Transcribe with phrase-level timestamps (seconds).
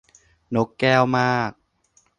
[0.55, 1.51] นกแก้วมาก